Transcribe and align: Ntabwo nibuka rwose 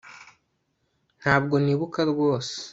Ntabwo 1.21 1.55
nibuka 1.63 2.01
rwose 2.11 2.55